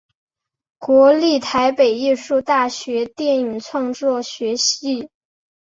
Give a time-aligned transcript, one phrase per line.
[0.79, 5.11] 国立台北艺术大学电影创作学系